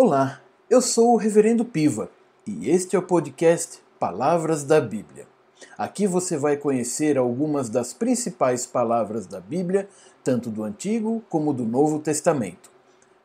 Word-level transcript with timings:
Olá, 0.00 0.40
eu 0.70 0.80
sou 0.80 1.12
o 1.12 1.16
Reverendo 1.16 1.64
Piva 1.64 2.08
e 2.46 2.70
este 2.70 2.94
é 2.94 2.98
o 3.00 3.02
podcast 3.02 3.82
Palavras 3.98 4.62
da 4.62 4.80
Bíblia. 4.80 5.26
Aqui 5.76 6.06
você 6.06 6.36
vai 6.36 6.56
conhecer 6.56 7.18
algumas 7.18 7.68
das 7.68 7.92
principais 7.92 8.64
palavras 8.64 9.26
da 9.26 9.40
Bíblia, 9.40 9.88
tanto 10.22 10.50
do 10.50 10.62
Antigo 10.62 11.20
como 11.28 11.52
do 11.52 11.64
Novo 11.64 11.98
Testamento. 11.98 12.70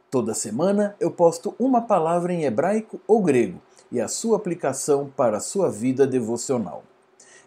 Toda 0.09 0.33
semana 0.33 0.95
eu 0.99 1.11
posto 1.11 1.53
uma 1.59 1.79
palavra 1.79 2.33
em 2.33 2.43
hebraico 2.43 2.99
ou 3.07 3.21
grego 3.21 3.61
e 3.91 4.01
a 4.01 4.07
sua 4.07 4.37
aplicação 4.37 5.13
para 5.15 5.37
a 5.37 5.41
sua 5.41 5.69
vida 5.69 6.07
devocional. 6.07 6.83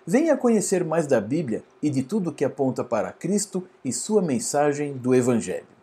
Venha 0.07 0.37
conhecer 0.37 0.85
mais 0.85 1.05
da 1.05 1.21
Bíblia 1.21 1.65
e 1.83 1.91
de 1.91 2.05
tudo 2.05 2.33
que 2.33 2.45
aponta 2.45 2.85
para 2.85 3.11
Cristo 3.11 3.67
e 3.85 3.93
sua 3.93 4.23
mensagem 4.23 4.97
do 4.97 5.13
Evangelho. 5.13 5.76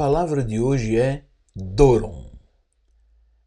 Palavra 0.00 0.42
de 0.42 0.58
hoje 0.58 0.98
é 0.98 1.24
Doron. 1.54 2.30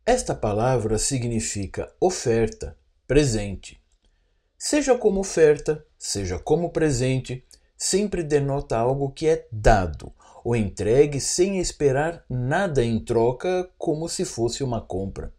Esta 0.05 0.35
palavra 0.35 0.99
significa 0.99 1.91
oferta, 1.99 2.77
presente. 3.07 3.81
Seja 4.55 4.95
como 4.95 5.19
oferta, 5.21 5.83
seja 5.97 6.37
como 6.37 6.69
presente, 6.69 7.43
sempre 7.75 8.21
denota 8.21 8.77
algo 8.77 9.09
que 9.09 9.27
é 9.27 9.47
dado 9.51 10.13
ou 10.43 10.55
entregue 10.55 11.19
sem 11.19 11.57
esperar 11.57 12.23
nada 12.29 12.85
em 12.85 13.03
troca, 13.03 13.67
como 13.75 14.07
se 14.07 14.23
fosse 14.23 14.63
uma 14.63 14.79
compra. 14.79 15.33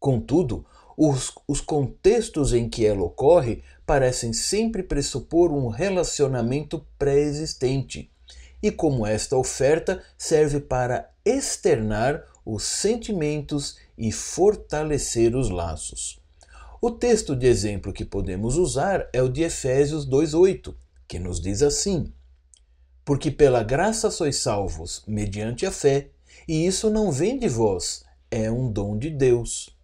Contudo, 0.00 0.64
os, 0.96 1.30
os 1.46 1.60
contextos 1.60 2.54
em 2.54 2.70
que 2.70 2.86
ela 2.86 3.02
ocorre 3.02 3.62
parecem 3.84 4.32
sempre 4.32 4.82
pressupor 4.82 5.52
um 5.52 5.68
relacionamento 5.68 6.86
pré-existente 6.98 8.10
e 8.62 8.70
como 8.70 9.06
esta 9.06 9.36
oferta 9.36 10.02
serve 10.16 10.60
para 10.60 11.10
externar 11.24 12.24
os 12.44 12.64
sentimentos 12.64 13.76
e 13.96 14.10
fortalecer 14.10 15.36
os 15.36 15.50
laços. 15.50 16.20
O 16.80 16.90
texto 16.90 17.34
de 17.34 17.46
exemplo 17.46 17.92
que 17.92 18.04
podemos 18.04 18.56
usar 18.56 19.08
é 19.12 19.20
o 19.20 19.28
de 19.28 19.42
Efésios 19.42 20.06
2:8, 20.06 20.74
que 21.06 21.18
nos 21.18 21.40
diz 21.40 21.62
assim: 21.62 22.12
Porque 23.04 23.30
pela 23.30 23.62
graça 23.62 24.10
sois 24.10 24.36
salvos 24.36 25.02
mediante 25.06 25.66
a 25.66 25.72
fé, 25.72 26.10
e 26.46 26.66
isso 26.66 26.88
não 26.88 27.10
vem 27.10 27.38
de 27.38 27.48
vós, 27.48 28.04
é 28.30 28.50
um 28.50 28.70
dom 28.70 28.96
de 28.96 29.10
Deus. 29.10 29.76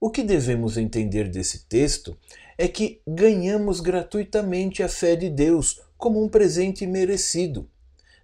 O 0.00 0.10
que 0.10 0.22
devemos 0.22 0.76
entender 0.76 1.28
desse 1.28 1.66
texto 1.66 2.16
é 2.58 2.68
que 2.68 3.00
ganhamos 3.06 3.80
gratuitamente 3.80 4.82
a 4.82 4.88
fé 4.88 5.14
de 5.14 5.28
Deus 5.28 5.80
como 5.96 6.22
um 6.22 6.28
presente 6.28 6.86
merecido. 6.86 7.68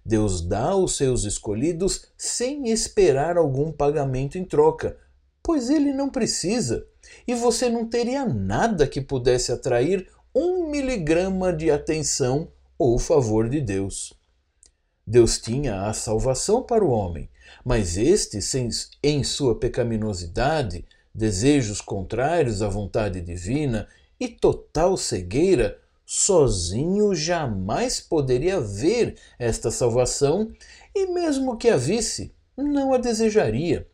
Deus 0.05 0.41
dá 0.41 0.69
aos 0.69 0.97
seus 0.97 1.23
escolhidos 1.23 2.07
sem 2.17 2.69
esperar 2.69 3.37
algum 3.37 3.71
pagamento 3.71 4.37
em 4.37 4.43
troca, 4.43 4.97
pois 5.41 5.69
ele 5.69 5.93
não 5.93 6.09
precisa, 6.09 6.85
e 7.27 7.33
você 7.33 7.69
não 7.69 7.87
teria 7.87 8.25
nada 8.25 8.87
que 8.87 9.01
pudesse 9.01 9.51
atrair 9.51 10.07
um 10.35 10.69
miligrama 10.69 11.53
de 11.53 11.69
atenção 11.69 12.51
ou 12.77 12.97
favor 12.97 13.47
de 13.47 13.61
Deus. 13.61 14.13
Deus 15.05 15.37
tinha 15.37 15.87
a 15.87 15.93
salvação 15.93 16.63
para 16.63 16.83
o 16.83 16.89
homem, 16.89 17.29
mas 17.63 17.97
este, 17.97 18.39
em 19.01 19.23
sua 19.23 19.59
pecaminosidade, 19.59 20.85
desejos 21.13 21.81
contrários 21.81 22.61
à 22.61 22.67
vontade 22.67 23.21
divina 23.21 23.87
e 24.19 24.27
total 24.27 24.97
cegueira, 24.97 25.79
sozinho 26.15 27.15
jamais 27.15 27.99
poderia 27.99 28.61
ver 28.61 29.17
esta 29.39 29.71
salvação 29.71 30.53
e, 30.93 31.07
mesmo 31.07 31.57
que 31.57 31.67
a 31.67 31.75
visse, 31.75 32.35
não 32.55 32.93
a 32.93 32.99
desejaria. 32.99 33.87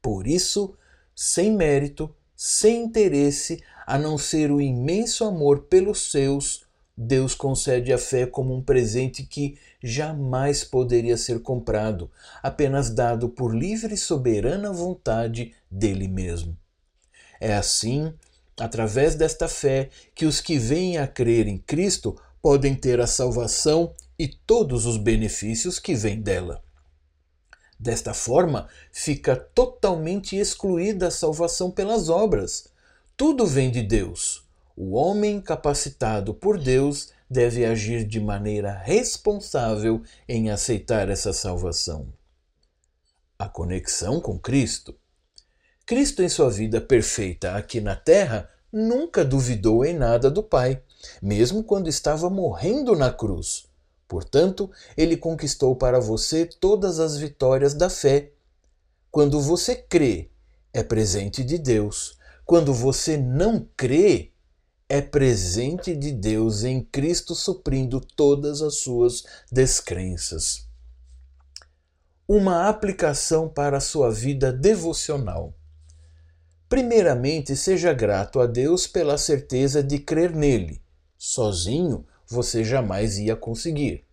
Por 0.00 0.26
isso, 0.26 0.74
sem 1.14 1.54
mérito, 1.54 2.10
sem 2.34 2.84
interesse, 2.84 3.62
a 3.86 3.98
não 3.98 4.16
ser 4.16 4.50
o 4.50 4.62
imenso 4.62 5.26
amor 5.26 5.64
pelos 5.64 6.10
seus, 6.10 6.64
Deus 6.96 7.34
concede 7.34 7.92
a 7.92 7.98
fé 7.98 8.24
como 8.24 8.56
um 8.56 8.62
presente 8.62 9.22
que 9.22 9.58
jamais 9.82 10.64
poderia 10.64 11.18
ser 11.18 11.42
comprado, 11.42 12.10
apenas 12.42 12.88
dado 12.88 13.28
por 13.28 13.54
livre 13.54 13.92
e 13.92 13.98
soberana 13.98 14.72
vontade 14.72 15.54
dele 15.70 16.08
mesmo. 16.08 16.56
É 17.38 17.54
assim 17.54 18.14
através 18.58 19.14
desta 19.14 19.48
fé 19.48 19.90
que 20.14 20.26
os 20.26 20.40
que 20.40 20.58
vêm 20.58 20.98
a 20.98 21.06
crer 21.06 21.46
em 21.46 21.58
Cristo 21.58 22.16
podem 22.40 22.74
ter 22.74 23.00
a 23.00 23.06
salvação 23.06 23.92
e 24.18 24.28
todos 24.28 24.86
os 24.86 24.96
benefícios 24.96 25.78
que 25.78 25.94
vêm 25.94 26.20
dela. 26.20 26.62
Desta 27.78 28.14
forma, 28.14 28.68
fica 28.90 29.36
totalmente 29.36 30.36
excluída 30.36 31.08
a 31.08 31.10
salvação 31.10 31.70
pelas 31.70 32.08
obras. 32.08 32.68
Tudo 33.16 33.46
vem 33.46 33.70
de 33.70 33.82
Deus. 33.82 34.44
O 34.74 34.94
homem 34.94 35.40
capacitado 35.40 36.32
por 36.32 36.58
Deus 36.58 37.10
deve 37.28 37.64
agir 37.64 38.04
de 38.04 38.20
maneira 38.20 38.72
responsável 38.72 40.02
em 40.28 40.50
aceitar 40.50 41.10
essa 41.10 41.32
salvação. 41.32 42.08
A 43.38 43.48
conexão 43.48 44.20
com 44.20 44.38
Cristo 44.38 44.94
Cristo, 45.86 46.20
em 46.20 46.28
sua 46.28 46.50
vida 46.50 46.80
perfeita 46.80 47.52
aqui 47.52 47.80
na 47.80 47.94
terra, 47.94 48.50
nunca 48.72 49.24
duvidou 49.24 49.84
em 49.84 49.94
nada 49.94 50.28
do 50.28 50.42
Pai, 50.42 50.82
mesmo 51.22 51.62
quando 51.62 51.88
estava 51.88 52.28
morrendo 52.28 52.96
na 52.96 53.12
cruz. 53.12 53.68
Portanto, 54.08 54.68
ele 54.96 55.16
conquistou 55.16 55.76
para 55.76 56.00
você 56.00 56.44
todas 56.44 56.98
as 56.98 57.16
vitórias 57.16 57.72
da 57.72 57.88
fé. 57.88 58.32
Quando 59.12 59.40
você 59.40 59.76
crê, 59.76 60.28
é 60.72 60.82
presente 60.82 61.44
de 61.44 61.56
Deus. 61.56 62.18
Quando 62.44 62.74
você 62.74 63.16
não 63.16 63.64
crê, 63.76 64.32
é 64.88 65.00
presente 65.00 65.94
de 65.94 66.10
Deus 66.10 66.64
em 66.64 66.82
Cristo 66.82 67.32
suprindo 67.32 68.00
todas 68.00 68.60
as 68.60 68.78
suas 68.78 69.22
descrenças. 69.52 70.66
Uma 72.26 72.68
aplicação 72.68 73.48
para 73.48 73.76
a 73.76 73.80
sua 73.80 74.10
vida 74.10 74.52
devocional. 74.52 75.54
Primeiramente, 76.68 77.54
seja 77.54 77.92
grato 77.92 78.40
a 78.40 78.46
Deus 78.46 78.86
pela 78.86 79.16
certeza 79.16 79.82
de 79.82 80.00
crer 80.00 80.34
nele. 80.34 80.82
Sozinho, 81.16 82.04
você 82.26 82.64
jamais 82.64 83.18
ia 83.18 83.36
conseguir. 83.36 84.04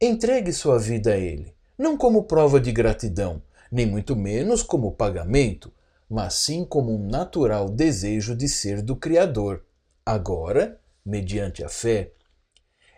Entregue 0.00 0.52
sua 0.52 0.78
vida 0.78 1.12
a 1.12 1.16
Ele, 1.16 1.54
não 1.78 1.96
como 1.96 2.24
prova 2.24 2.60
de 2.60 2.72
gratidão, 2.72 3.40
nem 3.70 3.86
muito 3.86 4.16
menos 4.16 4.62
como 4.62 4.92
pagamento, 4.92 5.72
mas 6.10 6.34
sim 6.34 6.64
como 6.64 6.92
um 6.92 7.06
natural 7.08 7.68
desejo 7.68 8.34
de 8.34 8.48
ser 8.48 8.82
do 8.82 8.96
Criador. 8.96 9.64
Agora, 10.04 10.80
mediante 11.04 11.64
a 11.64 11.68
fé, 11.68 12.12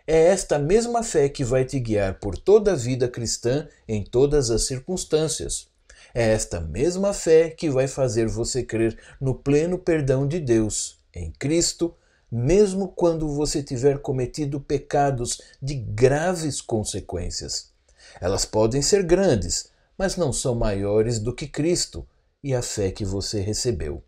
é 0.07 0.25
esta 0.25 0.57
mesma 0.57 1.03
fé 1.03 1.29
que 1.29 1.43
vai 1.43 1.63
te 1.63 1.79
guiar 1.79 2.19
por 2.19 2.35
toda 2.35 2.73
a 2.73 2.75
vida 2.75 3.07
cristã 3.07 3.67
em 3.87 4.03
todas 4.03 4.49
as 4.49 4.65
circunstâncias. 4.65 5.69
É 6.13 6.31
esta 6.31 6.59
mesma 6.59 7.13
fé 7.13 7.49
que 7.49 7.69
vai 7.69 7.87
fazer 7.87 8.27
você 8.27 8.63
crer 8.63 8.97
no 9.19 9.35
pleno 9.35 9.77
perdão 9.77 10.27
de 10.27 10.39
Deus 10.39 10.99
em 11.13 11.31
Cristo, 11.31 11.95
mesmo 12.31 12.87
quando 12.87 13.27
você 13.27 13.61
tiver 13.63 13.99
cometido 13.99 14.59
pecados 14.59 15.41
de 15.61 15.75
graves 15.75 16.61
consequências. 16.61 17.71
Elas 18.19 18.45
podem 18.45 18.81
ser 18.81 19.03
grandes, 19.03 19.69
mas 19.97 20.15
não 20.15 20.31
são 20.31 20.55
maiores 20.55 21.19
do 21.19 21.33
que 21.33 21.47
Cristo 21.47 22.07
e 22.43 22.53
a 22.53 22.61
fé 22.61 22.91
que 22.91 23.05
você 23.05 23.41
recebeu. 23.41 24.03